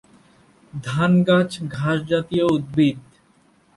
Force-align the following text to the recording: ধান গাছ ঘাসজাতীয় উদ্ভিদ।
ধান 0.73 1.11
গাছ 1.23 1.51
ঘাসজাতীয় 1.69 2.45
উদ্ভিদ। 2.47 2.97